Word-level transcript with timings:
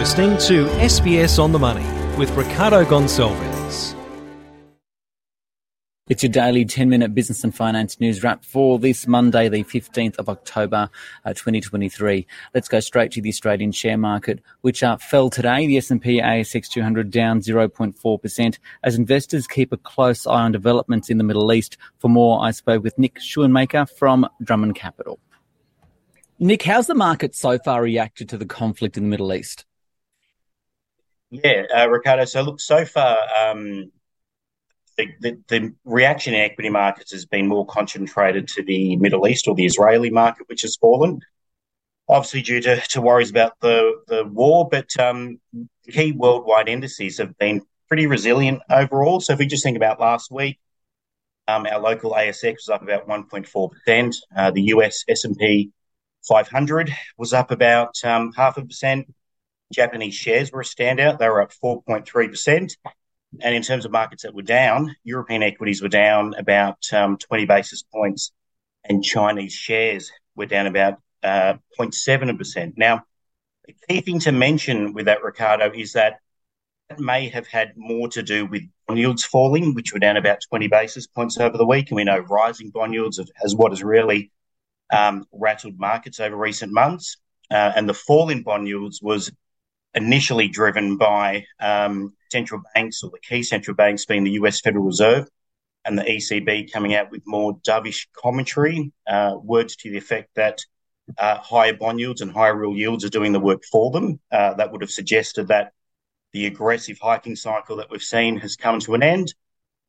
listening 0.00 0.30
to 0.38 0.64
SBS 0.78 1.38
on 1.38 1.52
the 1.52 1.58
Money 1.58 1.84
with 2.16 2.30
Ricardo 2.30 2.86
Gonçalves. 2.86 3.94
It's 6.08 6.22
your 6.22 6.32
daily 6.32 6.64
10 6.64 6.88
minute 6.88 7.14
business 7.14 7.44
and 7.44 7.54
finance 7.54 8.00
news 8.00 8.22
wrap 8.22 8.42
for 8.42 8.78
this 8.78 9.06
Monday, 9.06 9.50
the 9.50 9.62
15th 9.62 10.16
of 10.16 10.30
October, 10.30 10.88
uh, 11.26 11.34
2023. 11.34 12.26
Let's 12.54 12.66
go 12.66 12.80
straight 12.80 13.12
to 13.12 13.20
the 13.20 13.28
Australian 13.28 13.72
share 13.72 13.98
market, 13.98 14.40
which 14.62 14.82
uh, 14.82 14.96
fell 14.96 15.28
today. 15.28 15.66
The 15.66 15.76
S&P 15.76 16.18
ASX 16.18 16.70
200 16.70 17.10
down 17.10 17.40
0.4% 17.40 18.58
as 18.82 18.94
investors 18.94 19.46
keep 19.46 19.70
a 19.70 19.76
close 19.76 20.26
eye 20.26 20.44
on 20.44 20.52
developments 20.52 21.10
in 21.10 21.18
the 21.18 21.24
Middle 21.24 21.52
East. 21.52 21.76
For 21.98 22.08
more, 22.08 22.42
I 22.42 22.52
spoke 22.52 22.82
with 22.82 22.98
Nick 22.98 23.16
Schoenmaker 23.16 23.86
from 23.86 24.26
Drummond 24.42 24.76
Capital. 24.76 25.18
Nick, 26.38 26.62
how's 26.62 26.86
the 26.86 26.94
market 26.94 27.36
so 27.36 27.58
far 27.58 27.82
reacted 27.82 28.30
to 28.30 28.38
the 28.38 28.46
conflict 28.46 28.96
in 28.96 29.02
the 29.02 29.10
Middle 29.10 29.34
East? 29.34 29.66
Yeah, 31.30 31.62
uh, 31.74 31.88
Ricardo. 31.88 32.24
So 32.24 32.42
look, 32.42 32.60
so 32.60 32.84
far, 32.84 33.18
um, 33.40 33.92
the, 34.96 35.08
the, 35.20 35.38
the, 35.48 35.74
reaction 35.84 36.34
in 36.34 36.40
equity 36.40 36.68
markets 36.68 37.12
has 37.12 37.24
been 37.24 37.46
more 37.46 37.64
concentrated 37.66 38.48
to 38.48 38.62
the 38.64 38.96
Middle 38.96 39.26
East 39.28 39.46
or 39.46 39.54
the 39.54 39.64
Israeli 39.64 40.10
market, 40.10 40.48
which 40.48 40.62
has 40.62 40.76
fallen, 40.76 41.20
obviously 42.08 42.42
due 42.42 42.60
to, 42.60 42.80
to 42.80 43.00
worries 43.00 43.30
about 43.30 43.52
the, 43.60 43.92
the 44.08 44.24
war. 44.24 44.68
But 44.68 44.90
um, 44.98 45.40
key 45.88 46.12
worldwide 46.12 46.68
indices 46.68 47.18
have 47.18 47.38
been 47.38 47.62
pretty 47.88 48.06
resilient 48.06 48.62
overall. 48.68 49.20
So 49.20 49.32
if 49.32 49.38
we 49.38 49.46
just 49.46 49.62
think 49.62 49.76
about 49.76 50.00
last 50.00 50.30
week, 50.32 50.58
um, 51.46 51.66
our 51.66 51.80
local 51.80 52.12
ASX 52.12 52.54
was 52.54 52.68
up 52.68 52.82
about 52.82 53.08
1.4%. 53.08 54.16
Uh, 54.36 54.50
the 54.50 54.62
US 54.62 55.04
S&P 55.08 55.70
500 56.28 56.92
was 57.16 57.32
up 57.32 57.50
about 57.50 57.94
um, 58.04 58.32
half 58.36 58.56
a 58.56 58.64
percent. 58.64 59.06
Japanese 59.72 60.14
shares 60.14 60.50
were 60.50 60.60
a 60.60 60.64
standout. 60.64 61.18
They 61.18 61.28
were 61.28 61.42
up 61.42 61.52
4.3%. 61.62 62.76
And 63.40 63.54
in 63.54 63.62
terms 63.62 63.84
of 63.84 63.92
markets 63.92 64.24
that 64.24 64.34
were 64.34 64.42
down, 64.42 64.96
European 65.04 65.42
equities 65.42 65.82
were 65.82 65.88
down 65.88 66.34
about 66.34 66.78
um, 66.92 67.16
20 67.16 67.44
basis 67.46 67.82
points, 67.82 68.32
and 68.84 69.04
Chinese 69.04 69.52
shares 69.52 70.10
were 70.34 70.46
down 70.46 70.66
about 70.66 70.94
uh, 71.22 71.54
0.7%. 71.78 72.72
Now, 72.76 73.04
the 73.66 73.74
key 73.88 74.00
thing 74.00 74.18
to 74.20 74.32
mention 74.32 74.94
with 74.94 75.06
that, 75.06 75.22
Ricardo, 75.22 75.70
is 75.72 75.92
that 75.92 76.18
it 76.88 76.98
may 76.98 77.28
have 77.28 77.46
had 77.46 77.74
more 77.76 78.08
to 78.08 78.22
do 78.22 78.46
with 78.46 78.62
bond 78.88 78.98
yields 78.98 79.24
falling, 79.24 79.74
which 79.74 79.92
were 79.92 80.00
down 80.00 80.16
about 80.16 80.40
20 80.48 80.66
basis 80.66 81.06
points 81.06 81.38
over 81.38 81.56
the 81.56 81.66
week. 81.66 81.90
And 81.90 81.96
we 81.96 82.02
know 82.02 82.18
rising 82.18 82.70
bond 82.70 82.94
yields 82.94 83.20
as 83.44 83.54
what 83.54 83.70
has 83.70 83.84
really 83.84 84.32
um, 84.92 85.24
rattled 85.32 85.78
markets 85.78 86.18
over 86.18 86.36
recent 86.36 86.72
months. 86.72 87.16
Uh, 87.48 87.72
and 87.76 87.88
the 87.88 87.94
fall 87.94 88.30
in 88.30 88.42
bond 88.42 88.66
yields 88.66 89.00
was 89.00 89.30
initially 89.94 90.48
driven 90.48 90.96
by 90.96 91.44
um, 91.60 92.14
central 92.30 92.62
banks 92.74 93.02
or 93.02 93.10
the 93.10 93.18
key 93.20 93.42
central 93.42 93.74
banks 93.74 94.04
being 94.04 94.24
the 94.24 94.32
US 94.32 94.60
Federal 94.60 94.84
Reserve 94.84 95.28
and 95.84 95.98
the 95.98 96.02
ECB 96.02 96.70
coming 96.72 96.94
out 96.94 97.10
with 97.10 97.22
more 97.26 97.58
dovish 97.66 98.06
commentary, 98.16 98.92
uh, 99.06 99.36
words 99.42 99.76
to 99.76 99.90
the 99.90 99.98
effect 99.98 100.28
that 100.36 100.60
uh, 101.18 101.38
higher 101.38 101.72
bond 101.72 101.98
yields 101.98 102.20
and 102.20 102.30
higher 102.30 102.54
real 102.54 102.76
yields 102.76 103.04
are 103.04 103.10
doing 103.10 103.32
the 103.32 103.40
work 103.40 103.62
for 103.70 103.90
them. 103.90 104.20
Uh, 104.30 104.54
that 104.54 104.70
would 104.70 104.82
have 104.82 104.90
suggested 104.90 105.48
that 105.48 105.72
the 106.32 106.46
aggressive 106.46 106.98
hiking 107.00 107.34
cycle 107.34 107.76
that 107.76 107.90
we've 107.90 108.02
seen 108.02 108.36
has 108.38 108.56
come 108.56 108.78
to 108.80 108.94
an 108.94 109.02
end. 109.02 109.34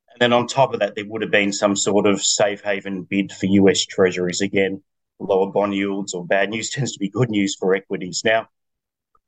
And 0.09 0.19
then 0.19 0.33
on 0.33 0.47
top 0.47 0.73
of 0.73 0.79
that, 0.79 0.95
there 0.95 1.05
would 1.05 1.21
have 1.21 1.31
been 1.31 1.53
some 1.53 1.75
sort 1.75 2.07
of 2.07 2.23
safe 2.23 2.61
haven 2.63 3.03
bid 3.03 3.31
for 3.31 3.45
US 3.45 3.85
treasuries 3.85 4.41
again 4.41 4.81
lower 5.21 5.51
bond 5.51 5.75
yields 5.75 6.13
or 6.13 6.25
bad 6.25 6.49
news 6.49 6.69
tends 6.71 6.93
to 6.93 6.99
be 6.99 7.09
good 7.09 7.29
news 7.29 7.55
for 7.55 7.75
equities. 7.75 8.21
Now, 8.25 8.47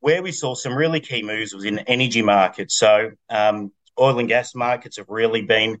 where 0.04 0.22
we 0.22 0.32
saw 0.32 0.54
some 0.54 0.76
really 0.76 1.00
key 1.00 1.22
moves 1.22 1.54
was 1.54 1.64
in 1.64 1.78
energy 1.78 2.20
markets. 2.20 2.76
So, 2.76 3.12
um, 3.30 3.72
oil 3.98 4.18
and 4.18 4.28
gas 4.28 4.54
markets 4.54 4.98
have 4.98 5.08
really 5.08 5.40
been 5.40 5.80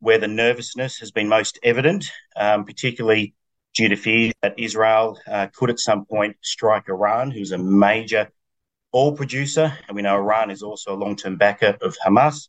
where 0.00 0.16
the 0.16 0.26
nervousness 0.26 1.00
has 1.00 1.10
been 1.10 1.28
most 1.28 1.58
evident, 1.62 2.10
um, 2.34 2.64
particularly 2.64 3.34
due 3.74 3.90
to 3.90 3.96
fear 3.96 4.32
that 4.40 4.58
Israel 4.58 5.18
uh, 5.30 5.48
could 5.54 5.68
at 5.68 5.78
some 5.78 6.06
point 6.06 6.38
strike 6.42 6.88
Iran, 6.88 7.30
who's 7.30 7.52
a 7.52 7.58
major 7.58 8.30
oil 8.94 9.12
producer. 9.12 9.76
And 9.86 9.94
we 9.94 10.00
know 10.00 10.14
Iran 10.14 10.50
is 10.50 10.62
also 10.62 10.94
a 10.94 11.02
long 11.02 11.14
term 11.14 11.36
backer 11.36 11.76
of 11.82 11.94
Hamas. 12.02 12.48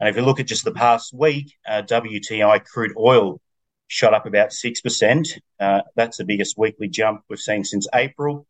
And 0.00 0.08
if 0.08 0.16
you 0.16 0.22
look 0.22 0.40
at 0.40 0.46
just 0.46 0.64
the 0.64 0.72
past 0.72 1.12
week, 1.12 1.52
uh, 1.68 1.82
WTI 1.82 2.64
crude 2.64 2.94
oil 2.96 3.38
shot 3.86 4.14
up 4.14 4.24
about 4.24 4.52
6%. 4.52 5.28
Uh, 5.60 5.82
that's 5.94 6.16
the 6.16 6.24
biggest 6.24 6.56
weekly 6.56 6.88
jump 6.88 7.20
we've 7.28 7.38
seen 7.38 7.64
since 7.64 7.86
April. 7.94 8.46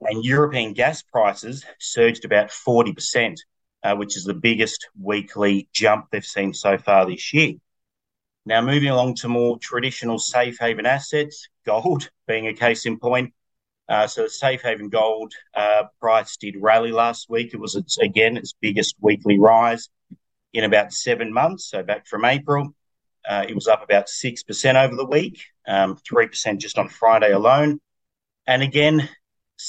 And 0.00 0.24
European 0.24 0.72
gas 0.72 1.02
prices 1.02 1.64
surged 1.78 2.24
about 2.24 2.50
40%, 2.50 3.36
uh, 3.82 3.94
which 3.96 4.16
is 4.16 4.24
the 4.24 4.34
biggest 4.34 4.88
weekly 5.00 5.68
jump 5.72 6.06
they've 6.10 6.24
seen 6.24 6.52
so 6.52 6.76
far 6.76 7.06
this 7.06 7.32
year. 7.32 7.54
Now, 8.44 8.60
moving 8.60 8.90
along 8.90 9.16
to 9.16 9.28
more 9.28 9.58
traditional 9.58 10.18
safe 10.18 10.58
haven 10.60 10.86
assets, 10.86 11.48
gold 11.64 12.10
being 12.28 12.46
a 12.46 12.54
case 12.54 12.86
in 12.86 12.98
point. 12.98 13.32
Uh, 13.88 14.06
so, 14.06 14.26
safe 14.26 14.62
haven 14.62 14.88
gold 14.88 15.32
uh, 15.54 15.84
price 16.00 16.36
did 16.36 16.56
rally 16.58 16.92
last 16.92 17.28
week. 17.28 17.54
It 17.54 17.60
was, 17.60 17.74
its, 17.74 17.98
again, 17.98 18.36
its 18.36 18.54
biggest 18.60 18.96
weekly 19.00 19.38
rise 19.38 19.88
in 20.52 20.64
about 20.64 20.92
seven 20.92 21.32
months, 21.32 21.70
so 21.70 21.82
back 21.82 22.06
from 22.06 22.24
April. 22.24 22.74
Uh, 23.28 23.44
it 23.48 23.54
was 23.54 23.66
up 23.66 23.82
about 23.82 24.06
6% 24.06 24.74
over 24.76 24.94
the 24.94 25.04
week, 25.04 25.44
um, 25.66 25.96
3% 25.96 26.58
just 26.58 26.78
on 26.78 26.88
Friday 26.88 27.32
alone. 27.32 27.80
And 28.46 28.62
again, 28.62 29.08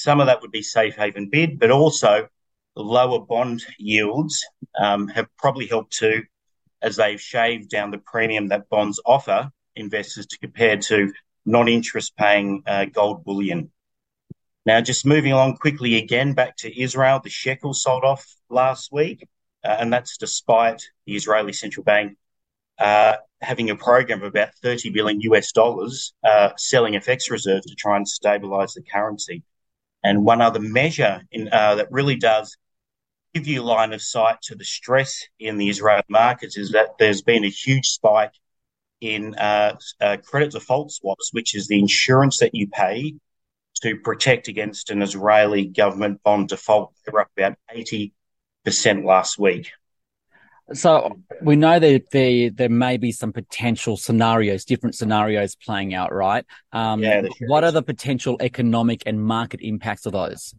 some 0.01 0.19
of 0.19 0.27
that 0.27 0.41
would 0.41 0.51
be 0.51 0.61
safe 0.61 0.95
haven 0.95 1.29
bid, 1.29 1.59
but 1.59 1.71
also 1.71 2.27
lower 2.75 3.19
bond 3.19 3.63
yields 3.79 4.45
um, 4.79 5.07
have 5.07 5.27
probably 5.37 5.67
helped 5.67 5.93
too, 5.93 6.23
as 6.81 6.95
they've 6.95 7.19
shaved 7.19 7.69
down 7.69 7.91
the 7.91 7.97
premium 7.97 8.49
that 8.49 8.69
bonds 8.69 8.99
offer 9.05 9.49
investors 9.75 10.25
to 10.27 10.37
compare 10.39 10.77
to 10.77 11.11
non-interest 11.45 12.15
paying 12.15 12.63
uh, 12.67 12.85
gold 12.85 13.23
bullion. 13.23 13.71
Now, 14.65 14.81
just 14.81 15.05
moving 15.05 15.31
along 15.31 15.57
quickly 15.57 15.95
again 15.95 16.33
back 16.33 16.57
to 16.57 16.81
Israel, 16.81 17.21
the 17.23 17.29
shekel 17.29 17.73
sold 17.73 18.03
off 18.03 18.25
last 18.49 18.91
week, 18.91 19.27
uh, 19.63 19.77
and 19.79 19.91
that's 19.91 20.17
despite 20.17 20.83
the 21.05 21.15
Israeli 21.15 21.53
central 21.53 21.83
bank 21.83 22.17
uh, 22.77 23.15
having 23.41 23.69
a 23.69 23.75
program 23.75 24.21
of 24.21 24.27
about 24.27 24.53
30 24.61 24.89
billion 24.91 25.21
US 25.21 25.51
dollars 25.51 26.13
uh, 26.23 26.49
selling 26.57 26.93
FX 26.93 27.31
reserves 27.31 27.65
to 27.67 27.75
try 27.75 27.95
and 27.95 28.07
stabilize 28.07 28.73
the 28.73 28.81
currency. 28.81 29.43
And 30.03 30.23
one 30.23 30.41
other 30.41 30.59
measure 30.59 31.21
in, 31.31 31.49
uh, 31.51 31.75
that 31.75 31.91
really 31.91 32.15
does 32.15 32.55
give 33.33 33.47
you 33.47 33.61
line 33.61 33.93
of 33.93 34.01
sight 34.01 34.37
to 34.43 34.55
the 34.55 34.63
stress 34.63 35.25
in 35.39 35.57
the 35.57 35.69
Israeli 35.69 36.03
markets 36.09 36.57
is 36.57 36.71
that 36.71 36.97
there's 36.97 37.21
been 37.21 37.43
a 37.43 37.49
huge 37.49 37.87
spike 37.87 38.33
in 39.01 39.35
uh, 39.35 39.75
uh, 40.01 40.17
credit 40.23 40.51
default 40.51 40.91
swaps, 40.91 41.29
which 41.33 41.55
is 41.55 41.67
the 41.67 41.79
insurance 41.79 42.39
that 42.39 42.55
you 42.55 42.67
pay 42.67 43.13
to 43.81 43.95
protect 43.97 44.47
against 44.47 44.89
an 44.89 45.01
Israeli 45.01 45.65
government 45.65 46.21
bond 46.23 46.49
default. 46.49 46.93
They 47.05 47.11
were 47.11 47.21
up 47.21 47.31
about 47.37 47.57
80% 47.71 48.11
last 49.05 49.37
week. 49.37 49.71
So 50.73 51.17
we 51.41 51.55
know 51.55 51.79
that 51.79 52.09
there 52.11 52.49
there 52.49 52.69
may 52.69 52.97
be 52.97 53.11
some 53.11 53.31
potential 53.31 53.95
scenarios, 53.95 54.65
different 54.65 54.95
scenarios 54.95 55.55
playing 55.55 55.93
out, 55.93 56.13
right? 56.13 56.45
Um, 56.73 57.01
yeah, 57.01 57.21
sure 57.21 57.47
what 57.47 57.63
is. 57.63 57.69
are 57.69 57.71
the 57.71 57.83
potential 57.83 58.37
economic 58.41 59.03
and 59.05 59.23
market 59.23 59.61
impacts 59.61 60.05
of 60.05 60.11
those? 60.11 60.53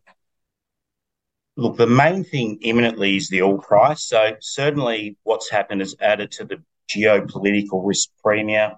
Look, 1.56 1.76
the 1.76 1.86
main 1.86 2.24
thing 2.24 2.58
imminently 2.62 3.16
is 3.16 3.28
the 3.28 3.42
oil 3.42 3.58
price. 3.58 4.04
So 4.04 4.36
certainly, 4.40 5.16
what's 5.24 5.50
happened 5.50 5.82
has 5.82 5.94
added 6.00 6.30
to 6.32 6.44
the 6.44 6.62
geopolitical 6.88 7.82
risk 7.84 8.08
premium. 8.24 8.72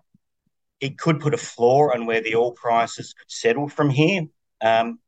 It 0.80 0.98
could 0.98 1.20
put 1.20 1.34
a 1.34 1.38
floor 1.38 1.94
on 1.94 2.06
where 2.06 2.22
the 2.22 2.34
oil 2.34 2.52
prices 2.52 3.14
could 3.16 3.30
settle 3.30 3.68
from 3.68 3.90
here. 3.90 4.22
Um, 4.62 4.98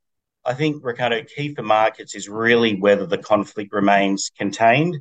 I 0.44 0.54
think, 0.54 0.84
Ricardo, 0.84 1.24
key 1.24 1.54
for 1.54 1.62
markets 1.62 2.14
is 2.14 2.28
really 2.28 2.76
whether 2.76 3.06
the 3.06 3.18
conflict 3.18 3.72
remains 3.72 4.30
contained 4.36 4.98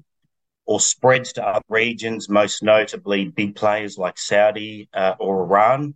or 0.72 0.80
spreads 0.80 1.34
to 1.34 1.46
other 1.46 1.66
regions, 1.68 2.30
most 2.30 2.64
notably 2.64 3.28
big 3.28 3.58
players 3.58 3.98
like 3.98 4.18
Saudi 4.18 4.88
uh, 4.94 5.16
or 5.20 5.44
Iran. 5.44 5.96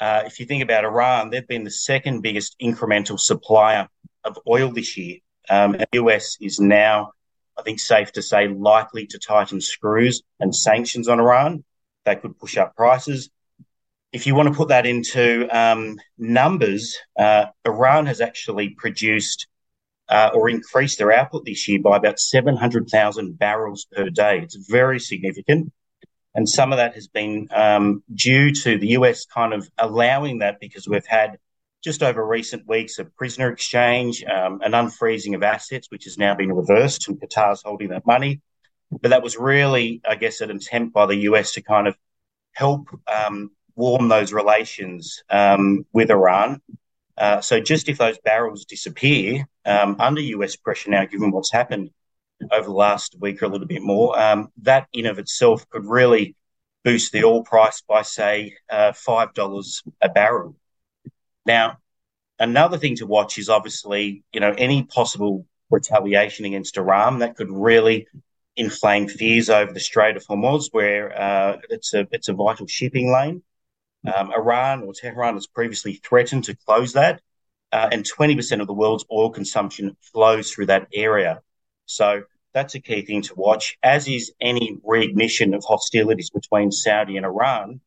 Uh, 0.00 0.24
if 0.26 0.40
you 0.40 0.46
think 0.46 0.64
about 0.64 0.84
Iran, 0.84 1.30
they've 1.30 1.46
been 1.46 1.62
the 1.62 1.70
second 1.70 2.20
biggest 2.20 2.56
incremental 2.60 3.20
supplier 3.20 3.86
of 4.24 4.36
oil 4.48 4.72
this 4.72 4.96
year. 4.96 5.18
Um, 5.48 5.76
the 5.78 5.86
US 5.92 6.36
is 6.40 6.58
now, 6.58 7.12
I 7.56 7.62
think, 7.62 7.78
safe 7.78 8.10
to 8.14 8.22
say, 8.22 8.48
likely 8.48 9.06
to 9.06 9.18
tighten 9.20 9.60
screws 9.60 10.24
and 10.40 10.52
sanctions 10.52 11.06
on 11.06 11.20
Iran. 11.20 11.62
That 12.04 12.20
could 12.20 12.36
push 12.36 12.56
up 12.56 12.74
prices. 12.74 13.30
If 14.12 14.26
you 14.26 14.34
want 14.34 14.48
to 14.48 14.56
put 14.56 14.70
that 14.70 14.86
into 14.86 15.46
um, 15.56 16.00
numbers, 16.18 16.98
uh, 17.16 17.44
Iran 17.64 18.06
has 18.06 18.20
actually 18.20 18.70
produced 18.70 19.46
uh, 20.08 20.30
or 20.34 20.48
increase 20.48 20.96
their 20.96 21.12
output 21.12 21.44
this 21.44 21.68
year 21.68 21.80
by 21.80 21.96
about 21.96 22.18
700,000 22.18 23.38
barrels 23.38 23.86
per 23.90 24.10
day. 24.10 24.40
It's 24.40 24.56
very 24.68 25.00
significant. 25.00 25.72
And 26.34 26.48
some 26.48 26.72
of 26.72 26.78
that 26.78 26.94
has 26.94 27.06
been 27.06 27.48
um, 27.52 28.02
due 28.12 28.52
to 28.52 28.76
the 28.76 28.88
US 28.88 29.24
kind 29.24 29.54
of 29.54 29.68
allowing 29.78 30.38
that 30.40 30.58
because 30.60 30.88
we've 30.88 31.06
had 31.06 31.38
just 31.82 32.02
over 32.02 32.26
recent 32.26 32.66
weeks, 32.66 32.98
a 32.98 33.04
prisoner 33.04 33.50
exchange, 33.50 34.24
um, 34.24 34.60
an 34.62 34.72
unfreezing 34.72 35.34
of 35.34 35.42
assets, 35.42 35.88
which 35.90 36.04
has 36.04 36.16
now 36.16 36.34
been 36.34 36.50
reversed, 36.50 37.08
and 37.08 37.20
Qatar's 37.20 37.62
holding 37.62 37.90
that 37.90 38.06
money. 38.06 38.40
But 38.90 39.10
that 39.10 39.22
was 39.22 39.36
really, 39.36 40.00
I 40.08 40.14
guess, 40.14 40.40
an 40.40 40.50
attempt 40.50 40.94
by 40.94 41.06
the 41.06 41.16
US 41.28 41.52
to 41.52 41.62
kind 41.62 41.86
of 41.86 41.96
help 42.52 42.88
um, 43.06 43.50
warm 43.76 44.08
those 44.08 44.32
relations 44.32 45.22
um, 45.28 45.84
with 45.92 46.10
Iran. 46.10 46.62
Uh, 47.16 47.40
so 47.40 47.60
just 47.60 47.88
if 47.88 47.98
those 47.98 48.18
barrels 48.24 48.64
disappear 48.64 49.46
um, 49.64 49.96
under 49.98 50.20
US 50.20 50.56
pressure 50.56 50.90
now, 50.90 51.04
given 51.04 51.30
what's 51.30 51.52
happened 51.52 51.90
over 52.50 52.66
the 52.66 52.72
last 52.72 53.16
week 53.20 53.42
or 53.42 53.46
a 53.46 53.48
little 53.48 53.66
bit 53.66 53.82
more, 53.82 54.18
um, 54.18 54.48
that 54.62 54.88
in 54.92 55.06
of 55.06 55.18
itself 55.18 55.68
could 55.70 55.84
really 55.84 56.34
boost 56.82 57.12
the 57.12 57.24
oil 57.24 57.42
price 57.42 57.82
by, 57.82 58.02
say, 58.02 58.56
uh, 58.70 58.92
$5 58.92 59.82
a 60.02 60.08
barrel. 60.08 60.56
Now, 61.46 61.78
another 62.38 62.78
thing 62.78 62.96
to 62.96 63.06
watch 63.06 63.38
is 63.38 63.48
obviously, 63.48 64.22
you 64.32 64.40
know, 64.40 64.54
any 64.56 64.82
possible 64.82 65.46
retaliation 65.70 66.44
against 66.44 66.76
Iran 66.76 67.20
that 67.20 67.36
could 67.36 67.50
really 67.50 68.06
inflame 68.56 69.08
fears 69.08 69.50
over 69.50 69.72
the 69.72 69.80
Strait 69.80 70.16
of 70.16 70.24
Hormuz, 70.26 70.68
where 70.72 71.18
uh, 71.18 71.56
it's 71.70 71.94
a 71.94 72.06
it's 72.12 72.28
a 72.28 72.34
vital 72.34 72.66
shipping 72.66 73.12
lane. 73.12 73.42
Um, 74.12 74.32
Iran 74.32 74.82
or 74.82 74.92
Tehran 74.92 75.34
has 75.34 75.46
previously 75.46 75.94
threatened 75.94 76.44
to 76.44 76.56
close 76.56 76.92
that, 76.92 77.20
uh, 77.72 77.88
and 77.90 78.04
20% 78.04 78.60
of 78.60 78.66
the 78.66 78.74
world's 78.74 79.04
oil 79.10 79.30
consumption 79.30 79.96
flows 80.00 80.50
through 80.50 80.66
that 80.66 80.88
area. 80.92 81.40
So 81.86 82.22
that's 82.52 82.74
a 82.74 82.80
key 82.80 83.02
thing 83.02 83.22
to 83.22 83.34
watch, 83.34 83.76
as 83.82 84.06
is 84.06 84.32
any 84.40 84.76
reignition 84.86 85.54
of 85.56 85.64
hostilities 85.64 86.30
between 86.30 86.70
Saudi 86.70 87.16
and 87.16 87.26
Iran, 87.26 87.80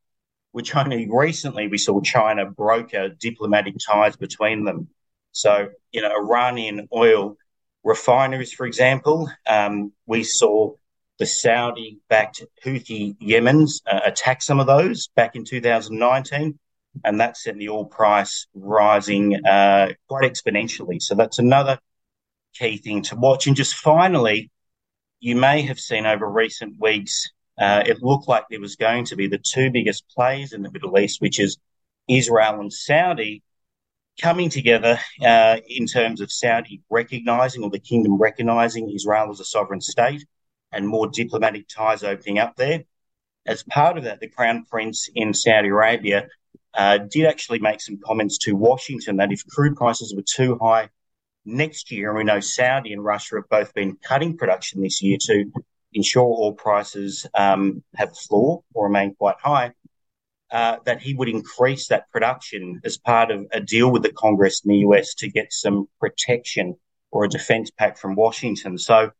which 0.51 0.75
only 0.75 1.07
recently 1.09 1.67
we 1.67 1.77
saw 1.77 2.01
China 2.01 2.45
broker 2.45 3.09
diplomatic 3.09 3.75
ties 3.85 4.15
between 4.15 4.65
them. 4.65 4.89
So, 5.31 5.69
you 5.91 6.01
know, 6.01 6.11
Iranian 6.11 6.87
oil 6.93 7.37
refineries, 7.83 8.51
for 8.51 8.65
example, 8.65 9.29
um, 9.47 9.93
we 10.05 10.23
saw 10.23 10.73
the 11.19 11.25
Saudi 11.25 11.99
backed 12.09 12.43
Houthi 12.63 13.17
Yemens 13.19 13.81
uh, 13.91 14.01
attack 14.05 14.41
some 14.41 14.59
of 14.59 14.67
those 14.67 15.07
back 15.15 15.35
in 15.35 15.45
2019, 15.45 16.59
and 17.03 17.19
that 17.19 17.37
sent 17.37 17.57
the 17.57 17.69
oil 17.69 17.85
price 17.85 18.47
rising 18.53 19.35
uh, 19.45 19.89
quite 20.07 20.31
exponentially. 20.31 21.01
So 21.01 21.15
that's 21.15 21.39
another 21.39 21.79
key 22.53 22.77
thing 22.77 23.01
to 23.03 23.15
watch. 23.15 23.47
And 23.47 23.55
just 23.55 23.75
finally, 23.75 24.51
you 25.19 25.35
may 25.35 25.63
have 25.63 25.79
seen 25.79 26.05
over 26.05 26.29
recent 26.29 26.75
weeks, 26.79 27.29
uh, 27.59 27.83
it 27.85 28.03
looked 28.03 28.27
like 28.27 28.45
there 28.49 28.59
was 28.59 28.75
going 28.75 29.05
to 29.05 29.15
be 29.15 29.27
the 29.27 29.39
two 29.39 29.71
biggest 29.71 30.05
players 30.15 30.53
in 30.53 30.61
the 30.61 30.71
Middle 30.71 30.97
East, 30.99 31.21
which 31.21 31.39
is 31.39 31.57
Israel 32.07 32.59
and 32.59 32.71
Saudi, 32.71 33.41
coming 34.21 34.49
together 34.49 34.99
uh, 35.25 35.57
in 35.67 35.87
terms 35.87 36.21
of 36.21 36.31
Saudi 36.31 36.81
recognizing 36.89 37.63
or 37.63 37.69
the 37.69 37.79
kingdom 37.79 38.17
recognizing 38.17 38.91
Israel 38.91 39.29
as 39.31 39.39
a 39.39 39.45
sovereign 39.45 39.81
state 39.81 40.25
and 40.71 40.87
more 40.87 41.07
diplomatic 41.07 41.67
ties 41.67 42.03
opening 42.03 42.39
up 42.39 42.55
there. 42.55 42.83
As 43.45 43.63
part 43.63 43.97
of 43.97 44.03
that, 44.03 44.19
the 44.19 44.27
Crown 44.27 44.65
Prince 44.69 45.09
in 45.15 45.33
Saudi 45.33 45.69
Arabia 45.69 46.27
uh, 46.73 46.97
did 46.97 47.25
actually 47.25 47.59
make 47.59 47.81
some 47.81 47.99
comments 48.03 48.37
to 48.39 48.55
Washington 48.55 49.17
that 49.17 49.31
if 49.31 49.45
crude 49.47 49.75
prices 49.75 50.13
were 50.15 50.23
too 50.23 50.57
high 50.61 50.89
next 51.45 51.91
year, 51.91 52.09
and 52.09 52.17
we 52.17 52.23
know 52.23 52.41
Saudi 52.41 52.93
and 52.93 53.03
Russia 53.03 53.35
have 53.35 53.49
both 53.49 53.73
been 53.73 53.97
cutting 54.03 54.37
production 54.37 54.81
this 54.81 55.01
year 55.01 55.17
to 55.21 55.51
ensure 55.93 56.23
oil 56.23 56.53
prices 56.53 57.25
um, 57.33 57.83
have 57.95 58.11
a 58.11 58.15
floor 58.15 58.63
or 58.73 58.87
remain 58.87 59.15
quite 59.15 59.37
high, 59.41 59.71
uh, 60.51 60.77
that 60.85 61.01
he 61.01 61.13
would 61.13 61.29
increase 61.29 61.87
that 61.87 62.11
production 62.11 62.79
as 62.83 62.97
part 62.97 63.31
of 63.31 63.47
a 63.51 63.59
deal 63.59 63.91
with 63.91 64.03
the 64.03 64.11
Congress 64.11 64.61
in 64.63 64.69
the 64.69 64.77
US 64.79 65.13
to 65.15 65.29
get 65.29 65.51
some 65.51 65.87
protection 65.99 66.75
or 67.11 67.23
a 67.23 67.29
defense 67.29 67.71
pact 67.71 67.97
from 67.97 68.15
Washington. 68.15 68.77
So 68.77 69.11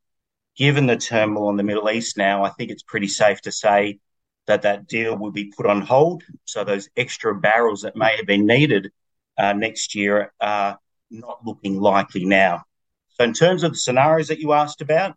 given 0.57 0.87
the 0.87 0.97
turmoil 0.97 1.49
in 1.51 1.57
the 1.57 1.63
Middle 1.63 1.89
East 1.89 2.17
now, 2.17 2.43
I 2.43 2.49
think 2.49 2.71
it's 2.71 2.83
pretty 2.83 3.07
safe 3.07 3.41
to 3.41 3.51
say 3.51 3.99
that 4.47 4.63
that 4.63 4.87
deal 4.87 5.15
will 5.15 5.31
be 5.31 5.51
put 5.55 5.67
on 5.67 5.81
hold. 5.81 6.23
So 6.45 6.63
those 6.63 6.89
extra 6.97 7.35
barrels 7.35 7.83
that 7.83 7.95
may 7.95 8.17
have 8.17 8.25
been 8.25 8.47
needed 8.47 8.91
uh, 9.37 9.53
next 9.53 9.93
year 9.93 10.33
are 10.41 10.79
not 11.11 11.45
looking 11.45 11.79
likely 11.79 12.25
now. 12.25 12.63
So 13.09 13.23
in 13.23 13.33
terms 13.33 13.63
of 13.63 13.71
the 13.71 13.77
scenarios 13.77 14.29
that 14.29 14.39
you 14.39 14.53
asked 14.53 14.81
about, 14.81 15.15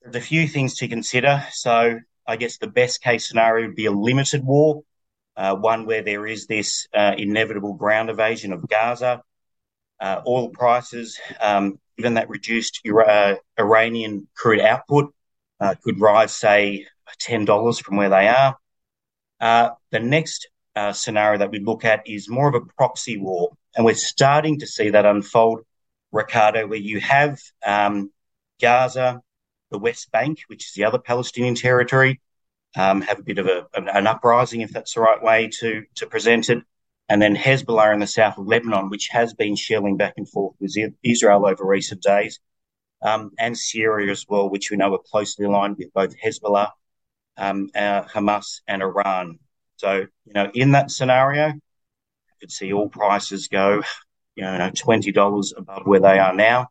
there's 0.00 0.16
a 0.16 0.20
few 0.20 0.48
things 0.48 0.76
to 0.76 0.88
consider. 0.88 1.44
So 1.52 2.00
I 2.26 2.36
guess 2.36 2.58
the 2.58 2.66
best 2.66 3.02
case 3.02 3.28
scenario 3.28 3.66
would 3.66 3.76
be 3.76 3.86
a 3.86 3.92
limited 3.92 4.44
war, 4.44 4.82
uh, 5.36 5.54
one 5.54 5.86
where 5.86 6.02
there 6.02 6.26
is 6.26 6.46
this 6.46 6.88
uh, 6.94 7.14
inevitable 7.16 7.74
ground 7.74 8.10
invasion 8.10 8.52
of 8.52 8.66
Gaza. 8.68 9.22
Uh, 10.00 10.20
oil 10.26 10.48
prices 10.48 11.20
um, 11.40 11.78
given 11.96 12.14
that 12.14 12.28
reduced 12.28 12.80
uh, 12.86 13.34
Iranian 13.58 14.28
crude 14.34 14.60
output 14.60 15.14
uh, 15.60 15.74
could 15.82 16.00
rise, 16.00 16.34
say, 16.34 16.86
$10 17.20 17.82
from 17.82 17.96
where 17.96 18.08
they 18.08 18.28
are. 18.28 18.56
Uh, 19.40 19.70
the 19.90 20.00
next 20.00 20.48
uh, 20.74 20.92
scenario 20.92 21.38
that 21.38 21.50
we 21.50 21.60
look 21.60 21.84
at 21.84 22.06
is 22.06 22.28
more 22.28 22.48
of 22.48 22.54
a 22.54 22.66
proxy 22.76 23.18
war. 23.18 23.50
And 23.76 23.84
we're 23.84 23.94
starting 23.94 24.60
to 24.60 24.66
see 24.66 24.90
that 24.90 25.06
unfold, 25.06 25.60
Ricardo, 26.10 26.66
where 26.66 26.78
you 26.78 27.00
have 27.00 27.40
um, 27.64 28.10
Gaza, 28.60 29.20
the 29.70 29.78
West 29.78 30.10
Bank, 30.12 30.40
which 30.48 30.66
is 30.66 30.74
the 30.74 30.84
other 30.84 30.98
Palestinian 30.98 31.54
territory, 31.54 32.20
um, 32.76 33.02
have 33.02 33.18
a 33.18 33.22
bit 33.22 33.38
of 33.38 33.46
a, 33.46 33.66
an 33.74 34.06
uprising, 34.06 34.62
if 34.62 34.70
that's 34.70 34.94
the 34.94 35.00
right 35.00 35.22
way 35.22 35.48
to, 35.60 35.84
to 35.96 36.06
present 36.06 36.48
it 36.50 36.62
and 37.12 37.20
then 37.20 37.36
Hezbollah 37.36 37.92
in 37.92 38.00
the 38.00 38.06
south 38.06 38.38
of 38.38 38.46
Lebanon, 38.46 38.88
which 38.88 39.08
has 39.08 39.34
been 39.34 39.54
shelling 39.54 39.98
back 39.98 40.14
and 40.16 40.26
forth 40.26 40.56
with 40.58 40.74
Israel 41.02 41.44
over 41.44 41.62
recent 41.62 42.00
days, 42.00 42.40
um, 43.02 43.32
and 43.38 43.54
Syria 43.54 44.10
as 44.10 44.24
well, 44.26 44.48
which 44.48 44.70
we 44.70 44.78
know 44.78 44.94
are 44.94 45.10
closely 45.10 45.44
aligned 45.44 45.76
with 45.76 45.92
both 45.92 46.14
Hezbollah, 46.18 46.70
um, 47.36 47.68
uh, 47.74 48.04
Hamas, 48.04 48.62
and 48.66 48.80
Iran. 48.80 49.38
So, 49.76 50.06
you 50.24 50.32
know, 50.32 50.50
in 50.54 50.70
that 50.70 50.90
scenario, 50.90 51.48
you 51.48 52.34
could 52.40 52.50
see 52.50 52.72
all 52.72 52.88
prices 52.88 53.48
go, 53.48 53.82
you 54.34 54.44
know, 54.44 54.70
$20 54.70 55.52
above 55.54 55.82
where 55.84 56.00
they 56.00 56.18
are 56.18 56.34
now. 56.34 56.68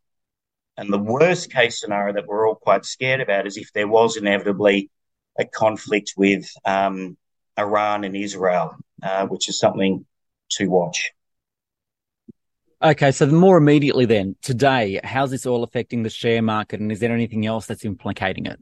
And 0.75 0.91
the 0.91 0.97
worst 0.97 1.51
case 1.51 1.79
scenario 1.79 2.15
that 2.15 2.25
we're 2.25 2.47
all 2.47 2.55
quite 2.55 2.83
scared 2.83 3.21
about 3.21 3.45
is 3.45 3.57
if 3.57 3.73
there 3.73 3.87
was 3.87 4.17
inevitably 4.17 4.89
a 5.37 5.45
conflict 5.45 6.15
with 6.17 6.49
um, 6.65 7.15
Iran 7.59 8.05
and 8.05 8.15
Israel, 8.15 8.75
uh, 9.03 9.27
which 9.27 9.47
is 9.47 9.59
something 9.59 10.03
to 10.57 10.67
watch. 10.67 11.11
Okay, 12.83 13.11
so 13.11 13.27
more 13.27 13.57
immediately 13.57 14.05
then, 14.05 14.35
today, 14.41 14.99
how's 15.03 15.29
this 15.29 15.45
all 15.45 15.63
affecting 15.63 16.01
the 16.01 16.09
share 16.09 16.41
market 16.41 16.79
and 16.79 16.91
is 16.91 16.99
there 16.99 17.11
anything 17.11 17.45
else 17.45 17.67
that's 17.67 17.85
implicating 17.85 18.47
it? 18.47 18.59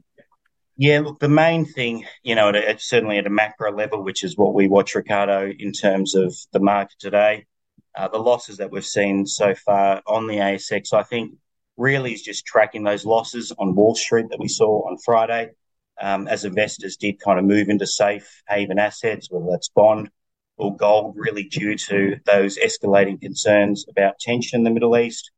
Yeah, 0.76 1.00
look, 1.00 1.20
the 1.20 1.28
main 1.28 1.64
thing, 1.64 2.04
you 2.22 2.34
know, 2.34 2.50
at 2.50 2.80
certainly 2.80 3.18
at 3.18 3.26
a 3.26 3.30
macro 3.30 3.72
level, 3.72 4.02
which 4.02 4.22
is 4.22 4.36
what 4.36 4.54
we 4.54 4.68
watch, 4.68 4.94
Ricardo, 4.94 5.50
in 5.58 5.72
terms 5.72 6.14
of 6.14 6.34
the 6.52 6.60
market 6.60 6.98
today, 6.98 7.46
uh, 7.96 8.08
the 8.08 8.18
losses 8.18 8.58
that 8.58 8.70
we've 8.70 8.84
seen 8.84 9.26
so 9.26 9.54
far 9.54 10.02
on 10.06 10.26
the 10.26 10.36
ASX, 10.36 10.92
I 10.92 11.02
think 11.02 11.34
really 11.76 12.12
is 12.12 12.22
just 12.22 12.44
tracking 12.44 12.84
those 12.84 13.06
losses 13.06 13.52
on 13.58 13.74
Wall 13.74 13.94
Street 13.94 14.26
that 14.30 14.38
we 14.38 14.48
saw 14.48 14.86
on 14.88 14.98
Friday 14.98 15.50
um, 16.00 16.28
as 16.28 16.44
investors 16.44 16.96
did 16.96 17.20
kind 17.20 17.38
of 17.38 17.44
move 17.44 17.68
into 17.68 17.86
safe 17.86 18.42
haven 18.48 18.78
assets, 18.78 19.28
whether 19.30 19.46
that's 19.50 19.70
bond 19.70 20.10
or 20.60 20.76
gold, 20.76 21.14
really 21.16 21.44
due 21.44 21.74
to 21.74 22.16
those 22.26 22.58
escalating 22.58 23.20
concerns 23.20 23.86
about 23.88 24.18
tension 24.20 24.60
in 24.60 24.64
the 24.64 24.70
Middle 24.70 24.96
East. 24.96 25.30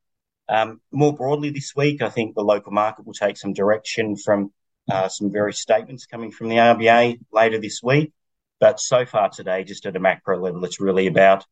Um, 0.48 0.80
more 0.90 1.14
broadly 1.14 1.50
this 1.50 1.74
week, 1.76 2.02
I 2.02 2.08
think 2.08 2.34
the 2.34 2.42
local 2.42 2.72
market 2.72 3.06
will 3.06 3.14
take 3.14 3.36
some 3.36 3.52
direction 3.52 4.16
from 4.16 4.52
uh, 4.90 5.08
some 5.08 5.30
various 5.30 5.60
statements 5.60 6.06
coming 6.06 6.32
from 6.32 6.48
the 6.48 6.56
RBA 6.56 7.20
later 7.32 7.58
this 7.58 7.80
week. 7.82 8.12
But 8.58 8.80
so 8.80 9.06
far 9.06 9.28
today, 9.28 9.62
just 9.62 9.86
at 9.86 9.96
a 9.96 10.00
macro 10.00 10.42
level, 10.42 10.64
it's 10.64 10.80
really 10.80 11.06
about 11.06 11.46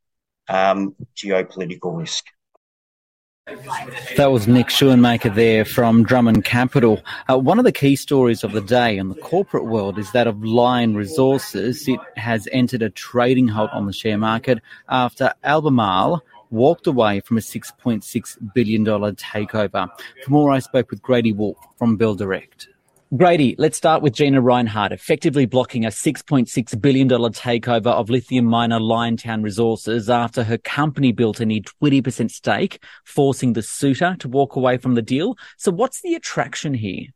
um, 0.48 0.96
geopolitical 1.16 1.96
risk. 1.96 2.24
That 4.16 4.30
was 4.30 4.46
Nick 4.46 4.68
Schoenmaker 4.68 5.34
there 5.34 5.64
from 5.64 6.04
Drummond 6.04 6.44
Capital. 6.44 7.02
Uh, 7.28 7.38
one 7.38 7.58
of 7.58 7.64
the 7.64 7.72
key 7.72 7.96
stories 7.96 8.44
of 8.44 8.52
the 8.52 8.60
day 8.60 8.96
in 8.96 9.08
the 9.08 9.14
corporate 9.16 9.66
world 9.66 9.98
is 9.98 10.10
that 10.12 10.26
of 10.26 10.44
Lion 10.44 10.94
Resources. 10.94 11.88
It 11.88 12.00
has 12.16 12.48
entered 12.52 12.82
a 12.82 12.90
trading 12.90 13.48
halt 13.48 13.70
on 13.72 13.86
the 13.86 13.92
share 13.92 14.18
market 14.18 14.60
after 14.88 15.32
Albemarle 15.42 16.22
walked 16.50 16.86
away 16.86 17.20
from 17.20 17.38
a 17.38 17.40
$6.6 17.40 18.54
billion 18.54 18.84
takeover. 18.84 19.88
For 20.24 20.30
more, 20.30 20.52
I 20.52 20.58
spoke 20.58 20.90
with 20.90 21.02
Grady 21.02 21.32
Wulff 21.32 21.58
from 21.76 21.96
Bell 21.96 22.14
Direct. 22.14 22.68
Grady, 23.16 23.56
let's 23.58 23.76
start 23.76 24.02
with 24.02 24.12
Gina 24.12 24.40
Rinehart, 24.40 24.92
effectively 24.92 25.44
blocking 25.44 25.84
a 25.84 25.88
$6.6 25.88 26.80
billion 26.80 27.08
takeover 27.08 27.88
of 27.88 28.08
lithium 28.08 28.44
miner 28.44 28.78
Liontown 28.78 29.42
Resources 29.42 30.08
after 30.08 30.44
her 30.44 30.58
company 30.58 31.10
built 31.10 31.40
a 31.40 31.44
near 31.44 31.60
20% 31.82 32.30
stake, 32.30 32.80
forcing 33.04 33.54
the 33.54 33.62
suitor 33.62 34.14
to 34.20 34.28
walk 34.28 34.54
away 34.54 34.78
from 34.78 34.94
the 34.94 35.02
deal. 35.02 35.36
So 35.56 35.72
what's 35.72 36.02
the 36.02 36.14
attraction 36.14 36.72
here? 36.72 37.06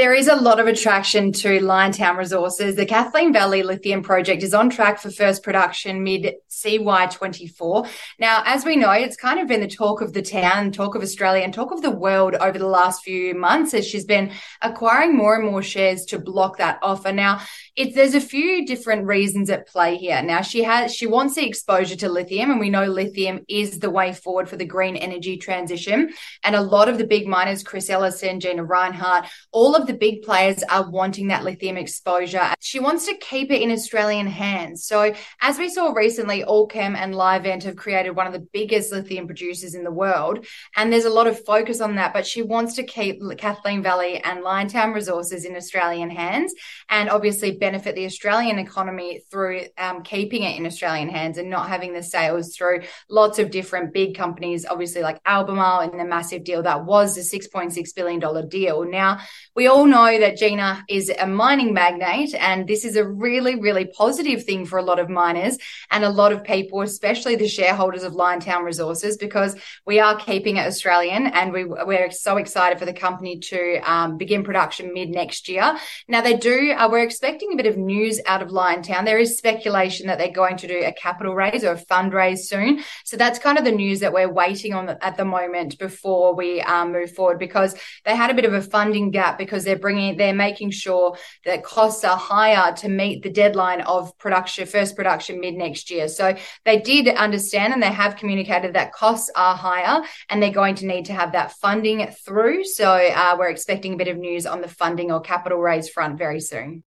There 0.00 0.14
is 0.14 0.28
a 0.28 0.34
lot 0.34 0.58
of 0.58 0.66
attraction 0.66 1.30
to 1.30 1.60
Liontown 1.60 2.16
Resources. 2.16 2.74
The 2.74 2.86
Kathleen 2.86 3.34
Valley 3.34 3.62
Lithium 3.62 4.02
Project 4.02 4.42
is 4.42 4.54
on 4.54 4.70
track 4.70 4.98
for 4.98 5.10
first 5.10 5.42
production 5.42 6.02
mid 6.02 6.36
CY24. 6.48 7.86
Now, 8.18 8.42
as 8.46 8.64
we 8.64 8.76
know, 8.76 8.92
it's 8.92 9.18
kind 9.18 9.38
of 9.38 9.46
been 9.46 9.60
the 9.60 9.68
talk 9.68 10.00
of 10.00 10.14
the 10.14 10.22
town, 10.22 10.72
talk 10.72 10.94
of 10.94 11.02
Australia, 11.02 11.42
and 11.42 11.52
talk 11.52 11.70
of 11.70 11.82
the 11.82 11.90
world 11.90 12.34
over 12.34 12.58
the 12.58 12.66
last 12.66 13.04
few 13.04 13.34
months 13.34 13.74
as 13.74 13.86
she's 13.86 14.06
been 14.06 14.32
acquiring 14.62 15.14
more 15.14 15.34
and 15.34 15.44
more 15.44 15.62
shares 15.62 16.06
to 16.06 16.18
block 16.18 16.56
that 16.56 16.78
offer. 16.80 17.12
Now, 17.12 17.42
it, 17.76 17.94
there's 17.94 18.14
a 18.14 18.22
few 18.22 18.64
different 18.64 19.06
reasons 19.06 19.50
at 19.50 19.68
play 19.68 19.98
here. 19.98 20.22
Now, 20.22 20.40
she 20.40 20.62
has 20.62 20.94
she 20.94 21.06
wants 21.06 21.34
the 21.34 21.46
exposure 21.46 21.96
to 21.96 22.08
lithium, 22.08 22.50
and 22.50 22.58
we 22.58 22.70
know 22.70 22.86
lithium 22.86 23.44
is 23.48 23.80
the 23.80 23.90
way 23.90 24.14
forward 24.14 24.48
for 24.48 24.56
the 24.56 24.64
green 24.64 24.96
energy 24.96 25.36
transition. 25.36 26.14
And 26.42 26.56
a 26.56 26.62
lot 26.62 26.88
of 26.88 26.96
the 26.96 27.06
big 27.06 27.26
miners, 27.26 27.62
Chris 27.62 27.90
Ellison, 27.90 28.40
Gina 28.40 28.64
Rinehart, 28.64 29.28
all 29.52 29.76
of 29.76 29.89
the 29.90 29.96
big 29.96 30.22
players 30.22 30.62
are 30.70 30.88
wanting 30.88 31.28
that 31.28 31.42
lithium 31.42 31.76
exposure. 31.76 32.54
She 32.60 32.78
wants 32.78 33.06
to 33.06 33.16
keep 33.16 33.50
it 33.50 33.60
in 33.60 33.72
Australian 33.72 34.28
hands. 34.28 34.84
So, 34.84 35.12
as 35.40 35.58
we 35.58 35.68
saw 35.68 35.90
recently, 35.90 36.44
Allkem 36.44 36.96
and 36.96 37.12
Livent 37.12 37.64
have 37.64 37.74
created 37.74 38.14
one 38.14 38.28
of 38.28 38.32
the 38.32 38.46
biggest 38.52 38.92
lithium 38.92 39.26
producers 39.26 39.74
in 39.74 39.82
the 39.82 39.90
world. 39.90 40.46
And 40.76 40.92
there's 40.92 41.06
a 41.06 41.10
lot 41.10 41.26
of 41.26 41.44
focus 41.44 41.80
on 41.80 41.96
that. 41.96 42.12
But 42.12 42.24
she 42.24 42.42
wants 42.42 42.76
to 42.76 42.84
keep 42.84 43.20
Kathleen 43.36 43.82
Valley 43.82 44.18
and 44.22 44.44
Liontown 44.44 44.94
resources 44.94 45.44
in 45.44 45.56
Australian 45.56 46.10
hands 46.10 46.54
and 46.88 47.10
obviously 47.10 47.52
benefit 47.58 47.96
the 47.96 48.04
Australian 48.04 48.60
economy 48.60 49.22
through 49.28 49.62
um, 49.76 50.04
keeping 50.04 50.44
it 50.44 50.56
in 50.56 50.66
Australian 50.66 51.08
hands 51.08 51.36
and 51.36 51.50
not 51.50 51.68
having 51.68 51.94
the 51.94 52.02
sales 52.02 52.54
through 52.54 52.82
lots 53.08 53.40
of 53.40 53.50
different 53.50 53.92
big 53.92 54.16
companies, 54.16 54.66
obviously 54.66 55.02
like 55.02 55.20
Albemarle 55.26 55.80
and 55.80 55.98
the 55.98 56.04
massive 56.04 56.44
deal 56.44 56.62
that 56.62 56.84
was 56.84 57.16
the 57.16 57.22
$6.6 57.22 57.94
billion 57.96 58.48
deal. 58.48 58.84
Now, 58.84 59.18
we 59.56 59.66
all 59.66 59.79
all 59.80 59.86
know 59.86 60.18
that 60.20 60.36
Gina 60.36 60.84
is 60.90 61.10
a 61.18 61.26
mining 61.26 61.72
magnate, 61.72 62.34
and 62.34 62.68
this 62.68 62.84
is 62.84 62.96
a 62.96 63.08
really, 63.08 63.58
really 63.58 63.86
positive 63.86 64.44
thing 64.44 64.66
for 64.66 64.78
a 64.78 64.82
lot 64.82 64.98
of 64.98 65.08
miners 65.08 65.56
and 65.90 66.04
a 66.04 66.10
lot 66.10 66.32
of 66.32 66.44
people, 66.44 66.82
especially 66.82 67.34
the 67.34 67.48
shareholders 67.48 68.02
of 68.02 68.12
Liontown 68.12 68.62
Resources, 68.62 69.16
because 69.16 69.56
we 69.86 69.98
are 69.98 70.16
keeping 70.16 70.58
it 70.58 70.66
Australian 70.66 71.28
and 71.28 71.50
we, 71.50 71.64
we're 71.64 72.10
so 72.10 72.36
excited 72.36 72.78
for 72.78 72.84
the 72.84 72.92
company 72.92 73.38
to 73.38 73.78
um, 73.90 74.18
begin 74.18 74.44
production 74.44 74.92
mid 74.92 75.08
next 75.08 75.48
year. 75.48 75.78
Now, 76.06 76.20
they 76.20 76.36
do, 76.36 76.72
uh, 76.72 76.86
we're 76.90 77.02
expecting 77.02 77.54
a 77.54 77.56
bit 77.56 77.64
of 77.64 77.78
news 77.78 78.20
out 78.26 78.42
of 78.42 78.50
Liontown. 78.50 79.06
There 79.06 79.18
is 79.18 79.38
speculation 79.38 80.08
that 80.08 80.18
they're 80.18 80.30
going 80.30 80.58
to 80.58 80.68
do 80.68 80.82
a 80.84 80.92
capital 80.92 81.34
raise 81.34 81.64
or 81.64 81.72
a 81.72 81.82
fundraise 81.86 82.40
soon. 82.40 82.84
So 83.06 83.16
that's 83.16 83.38
kind 83.38 83.56
of 83.56 83.64
the 83.64 83.72
news 83.72 84.00
that 84.00 84.12
we're 84.12 84.30
waiting 84.30 84.74
on 84.74 84.90
at 84.90 85.16
the 85.16 85.24
moment 85.24 85.78
before 85.78 86.34
we 86.34 86.60
um, 86.60 86.92
move 86.92 87.14
forward 87.14 87.38
because 87.38 87.74
they 88.04 88.14
had 88.14 88.30
a 88.30 88.34
bit 88.34 88.44
of 88.44 88.52
a 88.52 88.60
funding 88.60 89.10
gap 89.10 89.38
because 89.60 89.66
they're 89.66 89.78
bringing, 89.78 90.16
they're 90.16 90.32
making 90.32 90.70
sure 90.70 91.16
that 91.44 91.62
costs 91.62 92.02
are 92.02 92.16
higher 92.16 92.72
to 92.76 92.88
meet 92.88 93.22
the 93.22 93.30
deadline 93.30 93.82
of 93.82 94.16
production, 94.18 94.66
first 94.66 94.96
production 94.96 95.38
mid 95.38 95.54
next 95.54 95.90
year. 95.90 96.08
So 96.08 96.34
they 96.64 96.78
did 96.80 97.08
understand 97.08 97.74
and 97.74 97.82
they 97.82 97.92
have 97.92 98.16
communicated 98.16 98.74
that 98.74 98.92
costs 98.92 99.30
are 99.36 99.54
higher 99.54 100.02
and 100.30 100.42
they're 100.42 100.50
going 100.50 100.76
to 100.76 100.86
need 100.86 101.04
to 101.06 101.12
have 101.12 101.32
that 101.32 101.52
funding 101.52 102.06
through. 102.24 102.64
So 102.64 102.90
uh, 102.90 103.36
we're 103.38 103.50
expecting 103.50 103.94
a 103.94 103.96
bit 103.96 104.08
of 104.08 104.16
news 104.16 104.46
on 104.46 104.62
the 104.62 104.68
funding 104.68 105.12
or 105.12 105.20
capital 105.20 105.58
raise 105.58 105.90
front 105.90 106.16
very 106.16 106.40
soon. 106.40 106.82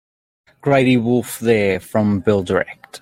Grady 0.61 0.95
Wulff 0.95 1.39
there 1.39 1.79
from 1.79 2.19
Bell 2.19 2.43
Direct. 2.43 3.01